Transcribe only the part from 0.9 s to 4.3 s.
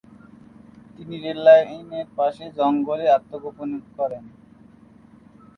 তিনি রেললাইনের পাশের জঙ্গলে আত্মগোপন করেন।